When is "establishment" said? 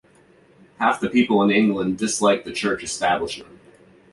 2.83-3.61